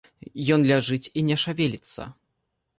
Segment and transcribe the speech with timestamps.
[0.55, 2.11] Ён ляжыць і не шавеліцца.